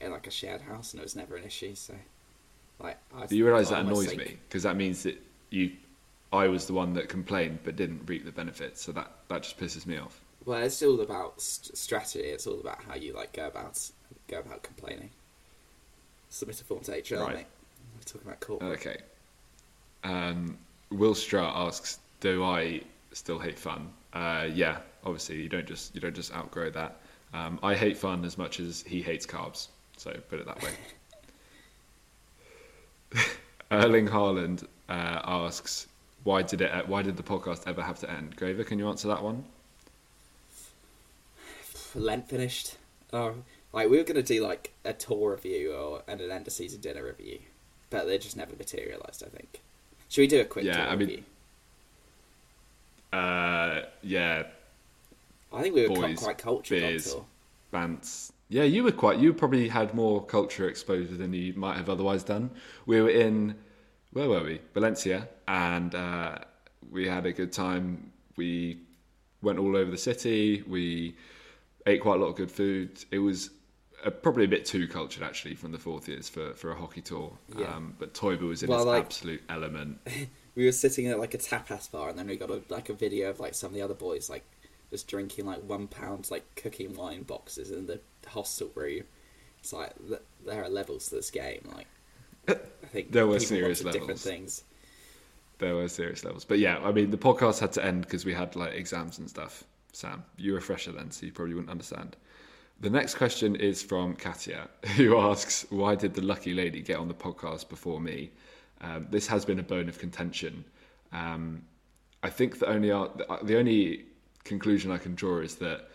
[0.00, 1.74] in like a shared house and it was never an issue.
[1.74, 1.94] So
[2.80, 3.26] like I.
[3.26, 4.36] Do you realise that annoys me?
[4.48, 5.20] Because that means that
[5.50, 5.72] you,
[6.32, 8.82] I was the one that complained but didn't reap the benefits.
[8.82, 10.20] So that that just pisses me off.
[10.44, 12.24] Well, it's all about st- strategy.
[12.24, 13.80] It's all about how you like go about
[14.28, 15.10] go about complaining.
[16.30, 17.36] Submit a form to HR, Right.
[17.36, 17.46] mate.
[17.96, 18.72] We're talking about corporate.
[18.80, 18.96] Okay.
[20.02, 20.58] Um,
[20.90, 26.00] Will Strutt asks, "Do I still hate fun?" Uh, yeah, obviously you don't just you
[26.00, 27.00] don't just outgrow that.
[27.32, 29.68] Um, I hate fun as much as he hates carbs.
[29.96, 30.72] So put it that way.
[33.70, 35.86] Erling Haaland uh, asks,
[36.24, 36.88] "Why did it?
[36.88, 39.44] Why did the podcast ever have to end?" Graver, can you answer that one?
[41.94, 42.76] Lent finished.
[43.12, 43.34] Oh,
[43.74, 46.80] like we were gonna do like a tour review or and an end of season
[46.80, 47.38] dinner review,
[47.90, 49.22] but they just never materialised.
[49.24, 49.60] I think.
[50.08, 51.24] Should we do a quick Yeah, tour I mean-
[53.12, 54.44] Uh, yeah,
[55.52, 57.24] I think we were boys, quite cultured on tour.
[57.72, 58.32] Bants.
[58.48, 59.18] Yeah, you were quite.
[59.18, 62.50] You probably had more culture exposure than you might have otherwise done.
[62.86, 63.54] We were in,
[64.12, 64.60] where were we?
[64.74, 66.38] Valencia, and uh,
[66.90, 68.12] we had a good time.
[68.36, 68.78] We
[69.42, 70.62] went all over the city.
[70.66, 71.14] We
[71.86, 73.04] ate quite a lot of good food.
[73.10, 73.50] It was
[74.10, 77.32] probably a bit too cultured actually from the fourth years for, for a hockey tour.
[77.56, 77.66] Yeah.
[77.74, 79.98] Um, but Toiber was in Well, its like- absolute element.
[80.56, 82.92] We were sitting at like a tapas bar, and then we got a, like a
[82.92, 84.44] video of like some of the other boys like
[84.88, 89.02] just drinking like one pound like cooking wine boxes in the hostel room.
[89.58, 91.68] It's like th- there are levels to this game.
[91.74, 91.88] Like
[92.48, 94.22] I think There were serious wanted different levels.
[94.22, 94.62] things.
[95.58, 96.44] There were serious levels.
[96.44, 99.28] But yeah, I mean, the podcast had to end because we had like exams and
[99.28, 99.64] stuff.
[99.92, 102.14] Sam, you were fresher then, so you probably wouldn't understand.
[102.80, 107.08] The next question is from Katia, who asks, Why did the lucky lady get on
[107.08, 108.30] the podcast before me?
[108.80, 110.64] Um, this has been a bone of contention.
[111.12, 111.62] Um,
[112.22, 113.10] I think the only, ar-
[113.42, 114.04] the only
[114.44, 115.88] conclusion I can draw is that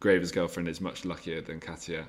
[0.00, 2.06] Graver's girlfriend is much luckier than Katia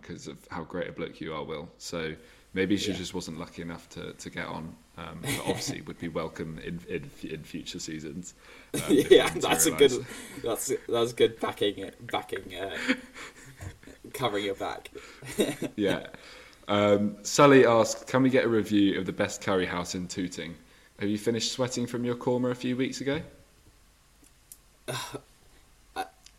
[0.00, 1.68] because of how great a bloke you are, Will.
[1.78, 2.14] So
[2.54, 2.96] maybe she Yeah.
[2.96, 4.74] just wasn't lucky enough to, to get on.
[4.96, 8.34] Um, but obviously, would be welcome in in, in future seasons.
[8.74, 9.92] um, yeah, that's a good.
[10.42, 11.90] That's that's good backing.
[12.10, 12.54] Backing.
[12.54, 12.76] Uh,
[14.16, 14.90] covering your back.
[15.76, 16.06] Yeah.
[16.68, 20.56] Um, Sully asked, "Can we get a review of the best curry house in Tooting?
[20.98, 23.20] Have you finished sweating from your korma a few weeks ago?"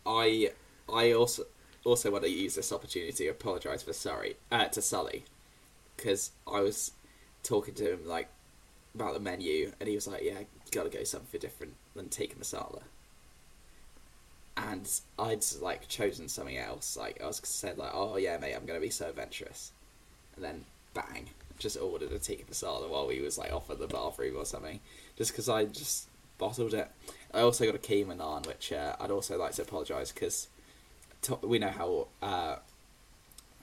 [0.06, 0.50] I
[0.92, 1.44] I also
[1.84, 5.24] also want to use this opportunity to apologise for Surrey uh, to Sully
[5.96, 6.92] because I was
[7.42, 8.28] talking to him like
[8.94, 12.36] about the menu and he was like, "Yeah, got to go something different than tikka
[12.36, 12.82] masala."
[14.58, 16.96] And I'd like chosen something else.
[16.96, 19.70] Like I was said, like, "Oh yeah, mate, I'm gonna be so adventurous,"
[20.34, 23.86] and then bang, just ordered a tikka masala while we was like off at the
[23.86, 24.80] bathroom or something,
[25.16, 26.90] just because I just bottled it.
[27.32, 30.48] I also got a keema naan, which uh, I'd also like to apologise because
[31.22, 32.56] to- we know how uh,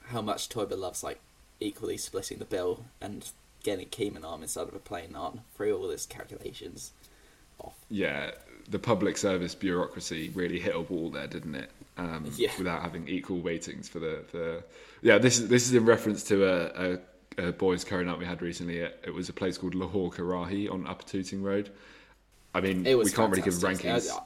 [0.08, 1.20] how much Toiber loves like
[1.60, 3.30] equally splitting the bill and
[3.62, 6.92] getting keema naan instead of a plain naan through all his calculations.
[7.90, 8.30] Yeah,
[8.68, 11.70] the public service bureaucracy really hit a wall there, didn't it?
[11.96, 12.50] Um, Yeah.
[12.58, 14.62] Without having equal weightings for the, the
[15.02, 15.18] yeah.
[15.18, 16.98] This is this is in reference to a,
[17.38, 18.78] a, a boys' curry night we had recently.
[18.78, 21.70] It, it was a place called Lahore Karahi on Upper Tooting Road.
[22.54, 24.10] I mean, It was we can't really give rankings.
[24.10, 24.20] Uh,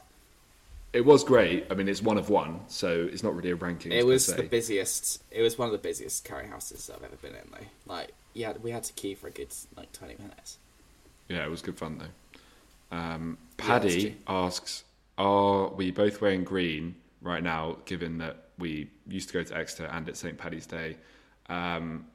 [0.93, 1.67] It was great.
[1.71, 3.93] I mean, it's one of one, so it's not really a ranking.
[3.93, 5.23] It was the busiest.
[5.31, 7.93] It was one of the busiest curry houses I've ever been in, though.
[7.93, 10.59] Like, yeah, we had to queue for a good like twenty minutes.
[11.29, 12.97] Yeah, it was good fun though.
[12.97, 14.15] Um, Paddy true.
[14.29, 14.85] asks,
[15.19, 17.77] "Are we both wearing green right now?
[17.85, 20.97] Given that we used to go to Exeter and it's St Paddy's Day,
[21.49, 22.07] um,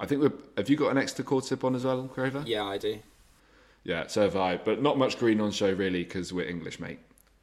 [0.00, 0.32] I think we're.
[0.56, 2.42] Have you got an Exeter cord tip on as well, Grover?
[2.46, 2.98] Yeah, I do.
[3.84, 4.56] Yeah, so have I.
[4.56, 6.98] But not much green on show really because we're English, mate.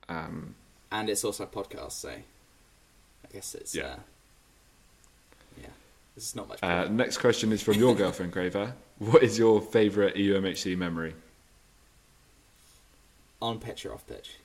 [0.10, 0.56] Um,
[0.92, 2.24] And it's also a podcast, so I
[3.32, 3.84] guess it's Yeah.
[3.86, 3.96] uh,
[5.62, 5.68] yeah.
[6.16, 6.60] This is not much.
[6.64, 8.74] uh, next question is from your girlfriend, Graver.
[8.98, 11.14] What is your favourite EUMHC memory?
[13.42, 14.36] On pitch or off pitch?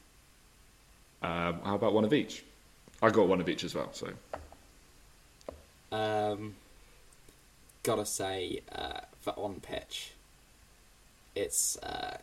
[1.22, 2.44] Um, how about one of each?
[3.02, 3.92] I got one of each as well.
[3.92, 4.08] So
[5.92, 6.54] Um,
[7.82, 10.12] gotta say, uh, for on pitch,
[11.34, 12.18] it's uh,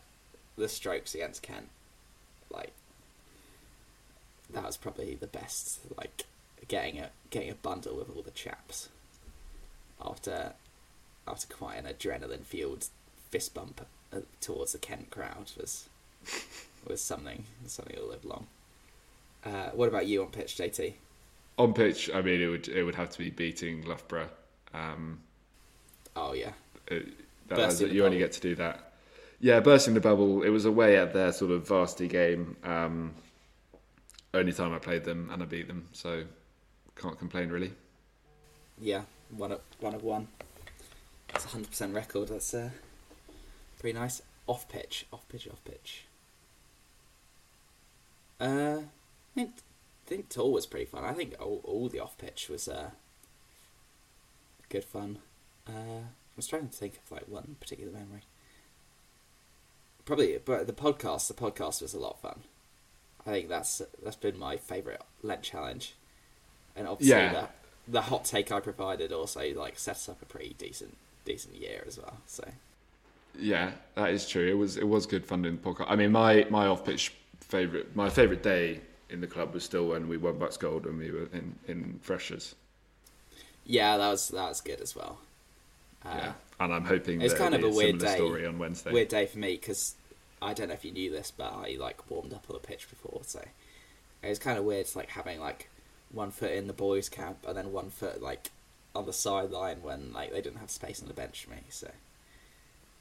[0.58, 1.70] the strokes against Kent.
[2.50, 2.74] Like
[4.52, 5.80] that was probably the best.
[5.98, 6.26] Like
[6.68, 8.90] getting a getting a bundle with all the chaps
[10.04, 10.54] after
[11.28, 12.88] after quite an adrenaline fueled
[13.30, 15.88] fist bump uh, towards the Kent crowd was
[16.88, 18.48] was something something to live long.
[19.46, 20.94] Uh, what about you on pitch, JT?
[21.58, 24.30] On pitch, I mean, it would it would have to be beating Loughborough.
[24.74, 25.20] Um,
[26.16, 26.54] oh yeah,
[26.88, 27.08] it,
[27.50, 28.94] that, you only get to do that.
[29.40, 30.42] Yeah, bursting the bubble.
[30.44, 32.56] It was away at their sort of varsity game.
[32.64, 33.14] Um,
[34.34, 36.24] only time I played them and I beat them, so
[36.96, 37.74] can't complain really.
[38.80, 40.28] Yeah, one of one of one.
[41.28, 42.30] That's a hundred percent record.
[42.30, 42.70] That's uh,
[43.80, 44.22] pretty nice.
[44.48, 46.06] Off pitch, off pitch, off pitch.
[48.44, 49.52] Uh, I think,
[50.06, 51.06] I think Tour was pretty fun.
[51.06, 52.90] I think all, all the off pitch was uh,
[54.68, 55.20] good fun.
[55.68, 55.72] Uh,
[56.04, 58.24] I was trying to think of like one particular memory.
[60.06, 62.42] Probably, but the podcast, the podcast was a lot of fun.
[63.26, 65.94] I think that's that's been my favourite Lent challenge,
[66.76, 67.32] and obviously yeah.
[67.88, 71.86] the, the hot take I provided also like sets up a pretty decent decent year
[71.88, 72.18] as well.
[72.28, 72.44] So
[73.40, 74.46] yeah, that is true.
[74.46, 75.86] It was it was good fun doing the podcast.
[75.88, 79.90] I mean, my my off pitch favorite my favorite day in the club was still
[79.90, 82.56] when we won BUCS Gold and we were in in freshers.
[83.66, 85.20] Yeah, that was that was good as well.
[86.06, 88.16] Uh, yeah, and I'm hoping it's kind of a, weird day.
[88.16, 88.92] Story on Wednesday.
[88.92, 89.96] Weird day for me because
[90.42, 92.90] I don't know if you knew this, but I like warmed up on the pitch
[92.90, 93.42] before, so
[94.22, 95.70] it was kind of weird, like having like
[96.12, 98.52] one foot in the boys' camp and then one foot like
[98.96, 101.62] on the sideline when like they didn't have space on the bench for me.
[101.70, 101.90] So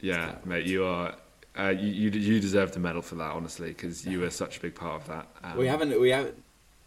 [0.00, 1.14] yeah, mate, you are.
[1.58, 4.60] Uh, you, you you deserve the medal for that, honestly, because you were such a
[4.60, 5.26] big part of that.
[5.44, 6.42] Um, we haven't we haven't.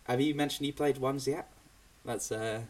[0.05, 1.49] Have you mentioned you played ones yet?
[2.03, 2.61] That's uh,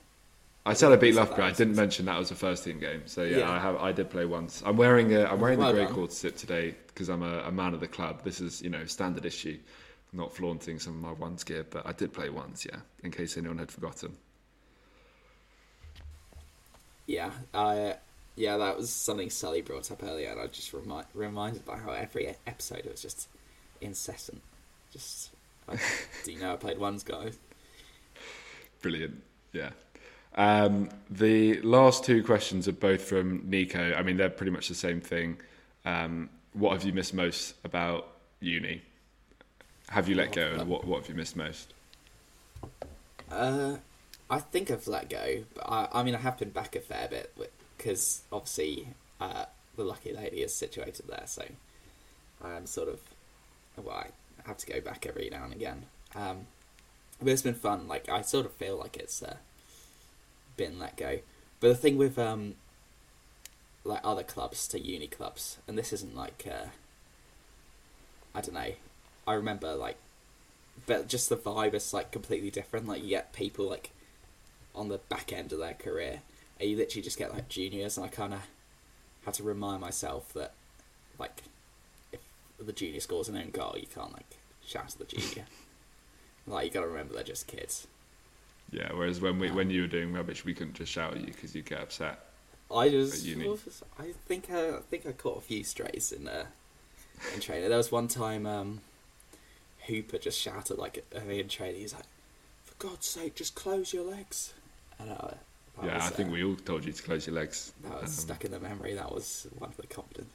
[0.65, 1.45] I said I beat Loughborough.
[1.45, 3.03] I didn't mention that was a first team game.
[3.05, 3.75] So yeah, yeah, I have.
[3.77, 4.63] I did play once.
[4.65, 5.25] I'm wearing a.
[5.25, 8.23] I'm wearing well the grey quarter today because I'm a, a, man of the club.
[8.23, 9.57] This is you know standard issue.
[10.11, 12.65] I'm not flaunting some of my ones gear, but I did play once.
[12.65, 14.17] Yeah, in case anyone had forgotten.
[17.05, 17.97] Yeah, I.
[18.35, 21.91] Yeah, that was something Sully brought up earlier, and I just remind, reminded by how
[21.91, 23.29] every episode it was just
[23.79, 24.41] incessant.
[24.91, 25.29] Just,
[25.69, 25.77] I,
[26.25, 27.37] do you know I played ones, guys?
[28.81, 29.23] Brilliant.
[29.53, 29.69] Yeah.
[30.35, 33.93] Um, the last two questions are both from Nico.
[33.93, 35.37] I mean, they're pretty much the same thing.
[35.85, 38.07] Um, what have you missed most about
[38.41, 38.81] uni?
[39.89, 41.73] Have you let go, and what what have you missed most?
[43.31, 43.77] Uh,
[44.29, 47.07] I think I've let go, but I, I mean, I have been back a fair
[47.07, 47.31] bit
[47.77, 51.43] because obviously uh, the lucky lady is situated there, so
[52.43, 52.99] I'm sort of
[53.77, 54.07] well, I
[54.47, 55.85] have to go back every now and again.
[56.15, 56.47] Um,
[57.21, 57.87] but it's been fun.
[57.87, 59.21] Like I sort of feel like it's.
[59.21, 59.37] Uh,
[60.57, 61.19] been let go.
[61.59, 62.55] But the thing with um,
[63.83, 66.67] like other clubs to uni clubs, and this isn't like uh,
[68.33, 68.73] I don't know.
[69.27, 69.97] I remember like,
[70.85, 72.87] but just the vibe is like completely different.
[72.87, 73.91] Like you get people like
[74.73, 76.21] on the back end of their career,
[76.59, 78.41] and you literally just get like juniors, and I kind of
[79.25, 80.53] had to remind myself that
[81.19, 81.43] like
[82.11, 82.19] if
[82.59, 85.45] the junior scores an own goal, you can't like shout at the junior.
[86.47, 87.87] like you got to remember they're just kids.
[88.71, 91.27] Yeah, whereas when we when you were doing rubbish, we couldn't just shout at you
[91.27, 92.19] because you'd get upset.
[92.73, 93.25] I just,
[93.99, 96.45] I think I, I think I caught a few strays in uh,
[97.33, 97.69] in training.
[97.69, 98.81] There was one time um,
[99.87, 101.81] Hooper just shouted like at me in training.
[101.81, 102.05] He's like,
[102.63, 104.53] "For God's sake, just close your legs."
[104.97, 105.31] And, uh,
[105.83, 107.73] yeah, was, I think uh, we all told you to close your legs.
[107.83, 108.93] That was um, stuck in the memory.
[108.93, 110.27] That was one of the confident.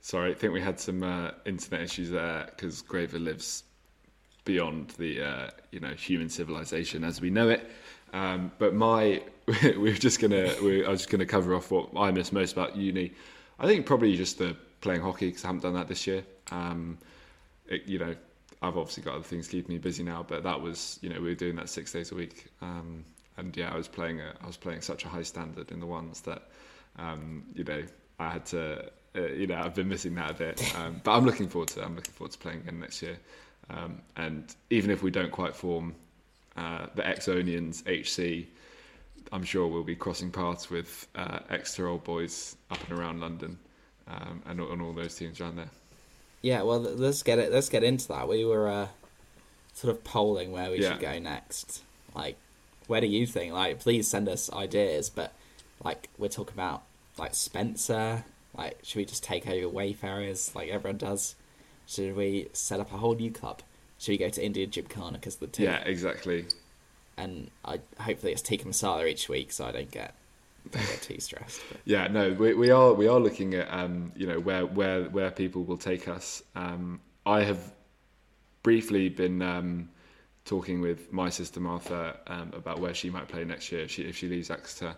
[0.00, 3.64] Sorry, I think we had some uh, internet issues there because Graver lives
[4.44, 7.68] beyond the uh, you know human civilization as we know it.
[8.12, 9.22] Um, but my
[9.76, 12.52] we are just gonna we I was just gonna cover off what I miss most
[12.52, 13.12] about uni.
[13.58, 16.24] I think probably just the playing hockey because I haven't done that this year.
[16.52, 16.98] Um,
[17.68, 18.14] it, you know,
[18.62, 21.28] I've obviously got other things keeping me busy now, but that was you know we
[21.28, 22.46] were doing that six days a week.
[22.62, 23.04] Um,
[23.36, 25.86] and yeah, I was playing a, I was playing such a high standard in the
[25.86, 26.42] ones that
[26.98, 27.82] um, you know
[28.18, 30.76] I had to uh, you know I've been missing that a bit.
[30.76, 33.18] Um, but I'm looking forward to I'm looking forward to playing again next year.
[33.68, 35.94] Um, and even if we don't quite form
[36.56, 38.46] uh, the Exonians HC,
[39.32, 43.58] I'm sure we'll be crossing paths with uh, Exeter Old Boys up and around London,
[44.06, 45.70] um, and, and, all those teams around there.
[46.42, 47.52] Yeah, well, let's get it.
[47.52, 48.28] Let's get into that.
[48.28, 48.88] We were uh,
[49.74, 50.92] sort of polling where we yeah.
[50.92, 51.82] should go next.
[52.14, 52.36] Like,
[52.86, 53.52] where do you think?
[53.52, 55.10] Like, please send us ideas.
[55.10, 55.32] But
[55.84, 56.82] like, we're talking about
[57.18, 58.24] like Spencer.
[58.56, 61.34] Like, should we just take over Wayfarers like everyone does?
[61.86, 63.62] Should we set up a whole new club?
[63.98, 65.64] Should we go to Indian Gymkhana because the two?
[65.64, 66.46] Yeah, exactly.
[67.16, 70.14] And I hopefully it's tikka masala each week, so I don't get
[70.70, 71.60] don't get too stressed.
[71.68, 71.80] But.
[71.84, 75.30] Yeah, no, we, we are we are looking at um, you know where where where
[75.30, 76.42] people will take us.
[76.54, 77.58] Um, I have
[78.62, 79.88] briefly been um,
[80.46, 84.02] talking with my sister Martha um, about where she might play next year if she
[84.04, 84.96] if she leaves Exeter,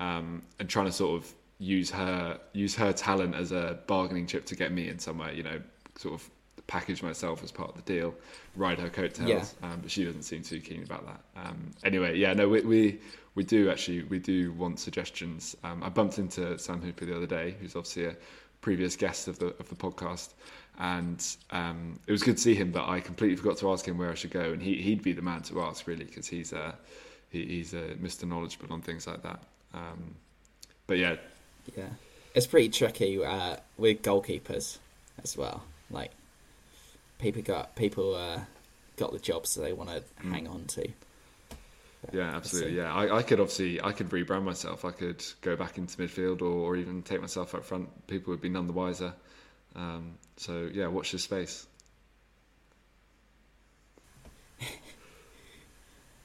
[0.00, 4.44] um, and trying to sort of use her use her talent as a bargaining chip
[4.46, 5.32] to get me in somewhere.
[5.32, 5.60] You know,
[5.96, 6.28] sort of
[6.66, 8.14] package myself as part of the deal,
[8.54, 9.54] ride her coattails.
[9.60, 9.70] Yeah.
[9.70, 11.20] Um, but she doesn't seem too keen about that.
[11.36, 13.00] Um, anyway, yeah, no, we, we
[13.34, 15.56] we do actually we do want suggestions.
[15.64, 18.16] Um, I bumped into Sam Hooper the other day, who's obviously a
[18.60, 20.30] previous guest of the of the podcast,
[20.78, 22.70] and um, it was good to see him.
[22.72, 25.12] But I completely forgot to ask him where I should go, and he he'd be
[25.12, 26.74] the man to ask really because he's a
[27.30, 28.26] he, he's uh, Mr.
[28.26, 29.42] Knowledgeable on things like that.
[29.74, 30.14] Um,
[30.86, 31.16] but yeah,
[31.76, 31.88] Yeah,
[32.34, 34.78] it's pretty tricky uh, with goalkeepers
[35.22, 35.64] as well.
[35.90, 36.12] Like
[37.18, 38.40] people got people uh,
[38.96, 40.32] got the jobs that they want to Mm.
[40.32, 40.88] hang on to.
[42.12, 42.76] Yeah, absolutely.
[42.76, 44.84] Yeah, I, I could obviously I could rebrand myself.
[44.84, 48.06] I could go back into midfield or, or even take myself up front.
[48.06, 49.12] People would be none the wiser.
[49.74, 51.66] Um, so yeah, watch this space.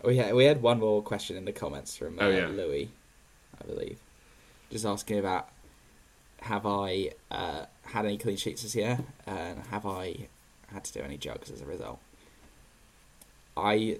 [0.05, 2.47] We had, we had one more question in the comments from uh, Oh, yeah.
[2.47, 2.91] Louis,
[3.61, 3.99] I believe,
[4.69, 5.47] just asking about
[6.41, 10.27] have I uh, had any clean sheets this year and have I
[10.73, 11.99] had to do any jugs as a result.
[13.55, 13.99] I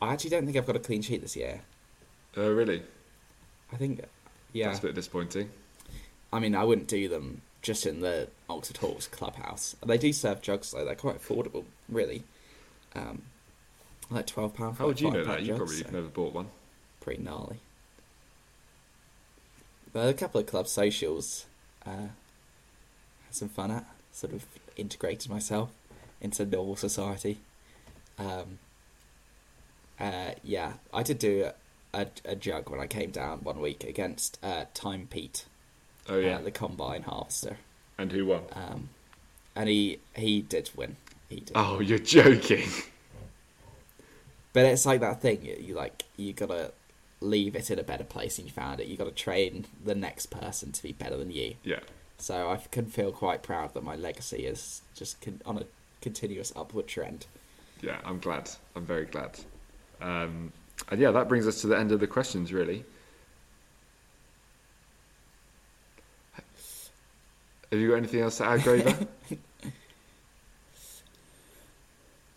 [0.00, 1.60] I actually don't think I've got a clean sheet this year.
[2.36, 2.82] Oh really?
[3.72, 4.04] I think
[4.52, 4.66] yeah.
[4.68, 5.50] That's a bit disappointing.
[6.32, 9.76] I mean, I wouldn't do them just in the Oxford Hawks clubhouse.
[9.84, 12.24] They do serve jugs though; they're quite affordable, really.
[12.94, 13.22] Um,
[14.10, 14.78] like twelve pound.
[14.78, 15.42] How would you know that?
[15.42, 16.48] You probably so never bought one.
[17.00, 17.60] pretty gnarly.
[19.92, 21.46] But a couple of club socials,
[21.84, 21.90] uh,
[23.26, 23.86] had some fun at.
[24.12, 24.44] Sort of
[24.76, 25.70] integrated myself
[26.20, 27.38] into normal society.
[28.18, 28.58] Um,
[30.00, 31.50] uh, yeah, I did do
[31.92, 35.44] a, a, jug when I came down one week against uh, Time Pete
[36.08, 36.36] Oh yeah.
[36.36, 37.58] uh, the combine harvester,
[37.98, 38.42] and who won?
[38.52, 38.88] um,
[39.54, 40.96] and he he did win.
[41.28, 41.52] He did.
[41.54, 42.68] Oh, you're joking.
[44.52, 45.44] But it's like that thing.
[45.44, 46.72] You, you like you gotta
[47.20, 48.86] leave it in a better place than you found it.
[48.88, 51.54] You gotta train the next person to be better than you.
[51.64, 51.80] yeah.
[52.18, 55.64] So I can feel quite proud that my legacy is just con- on a
[56.02, 57.26] continuous upward trend.
[57.80, 58.50] Yeah, I'm glad.
[58.76, 59.38] I'm very glad.
[60.00, 60.52] Um,
[60.90, 62.84] and yeah, that brings us to the end of the questions, really.
[67.70, 69.06] Have you got anything else to add, Graver?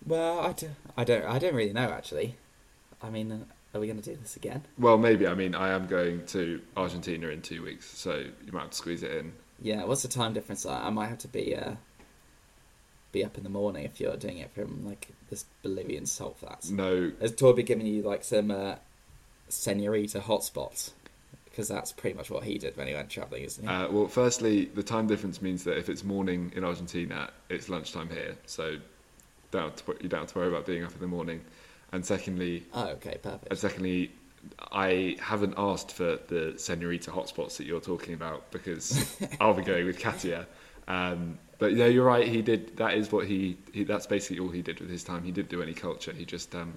[0.05, 2.35] Well, I, do, I don't I don't really know actually.
[3.01, 4.63] I mean, are we gonna do this again?
[4.77, 5.27] well, maybe.
[5.27, 8.77] I mean, I am going to Argentina in two weeks, so you might have to
[8.77, 9.33] squeeze it in.
[9.61, 9.85] Yeah.
[9.85, 10.65] What's the time difference?
[10.65, 11.75] I, I might have to be uh,
[13.13, 16.69] be up in the morning if you're doing it from like this Bolivian salt flats.
[16.69, 18.75] No, Has Torby given you like some uh,
[19.47, 20.91] senorita hotspots?
[21.45, 23.73] Because that's pretty much what he did when he went travelling, isn't he?
[23.73, 28.09] Uh, well, firstly, the time difference means that if it's morning in Argentina, it's lunchtime
[28.09, 28.35] here.
[28.47, 28.77] So
[29.51, 31.41] don't have to, you don't have to worry about being up in the morning.
[31.91, 33.49] And secondly, oh, okay, perfect.
[33.51, 34.11] and secondly,
[34.71, 39.85] I haven't asked for the senorita hotspots that you're talking about because I'll be going
[39.85, 40.47] with Katia.
[40.87, 42.27] Um, but yeah, you're right.
[42.27, 42.75] He did.
[42.75, 43.85] That is what he, he.
[43.85, 45.23] That's basically all he did with his time.
[45.23, 46.11] He didn't do any culture.
[46.11, 46.73] He just um,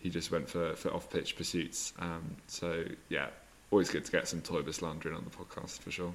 [0.00, 1.92] he just went for, for off pitch pursuits.
[2.00, 3.28] Um, so yeah,
[3.70, 6.12] always good to get some Toy slander on the podcast for sure.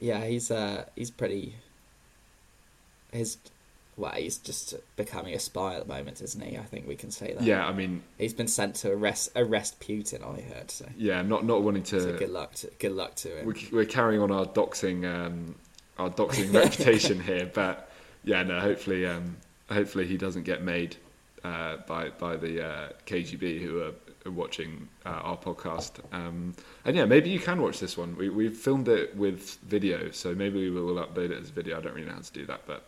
[0.00, 1.54] Yeah, he's uh he's pretty.
[3.12, 3.36] His
[3.98, 6.56] well, he's just becoming a spy at the moment, isn't he?
[6.56, 7.42] I think we can say that.
[7.42, 10.22] Yeah, I mean, he's been sent to arrest arrest Putin.
[10.22, 10.86] I heard so.
[10.96, 12.00] yeah, not not wanting to.
[12.00, 13.46] So good luck to good luck to him.
[13.46, 15.56] we're, we're carrying on our doxing um,
[15.98, 17.90] our doxing reputation here, but
[18.24, 18.60] yeah, no.
[18.60, 19.36] Hopefully, um,
[19.68, 20.96] hopefully he doesn't get made
[21.42, 23.92] uh, by by the uh, KGB who are,
[24.26, 25.92] watching uh, our podcast.
[26.12, 28.14] Um, and yeah, maybe you can watch this one.
[28.14, 31.78] We we've filmed it with video, so maybe we will upload it as a video.
[31.78, 32.86] I don't really know how to do that, but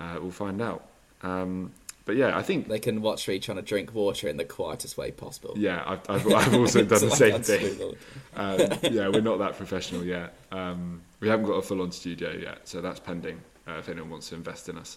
[0.00, 0.86] uh, we'll find out.
[1.22, 1.72] Um,
[2.04, 4.96] but yeah, I think They can watch me trying to drink water in the quietest
[4.96, 5.54] way possible.
[5.58, 7.96] yeah, I've, I've, I've also done the same thing.
[8.34, 8.58] um,
[8.90, 10.32] yeah, we're not that professional yet.
[10.50, 13.40] Um, we haven't got a full-on studio yet, so that's pending.
[13.66, 14.96] Uh, if anyone wants to invest in us,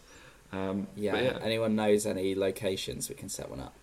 [0.54, 3.74] um, Yeah, yeah, anyone knows any locations, we can set one up.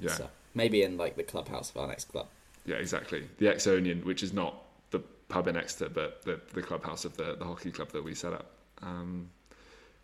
[0.00, 0.12] Yeah.
[0.12, 2.26] So, maybe in like the clubhouse of our next club.
[2.66, 3.26] yeah, exactly.
[3.38, 7.34] The Exonian, which is not the pub in Exeter, but the, the clubhouse of the,
[7.36, 8.50] the hockey club that we set up.
[8.82, 9.28] Um,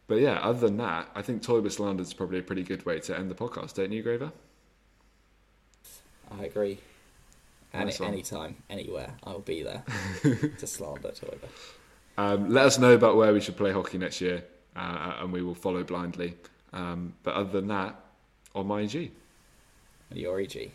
[0.09, 3.17] but yeah, other than that, I think Toybus is probably a pretty good way to
[3.17, 4.33] end the podcast, don't you, Graver?
[6.37, 6.79] I agree.
[7.75, 8.13] Nice one.
[8.13, 9.85] anytime, anywhere, I will be there
[10.23, 11.49] to slander Toiber.
[12.17, 14.43] Um, let us know about where we should play hockey next year,
[14.75, 16.35] uh, and we will follow blindly.
[16.73, 17.95] Um, but other than that,
[18.55, 19.13] on my G.
[20.13, 20.73] Your EG?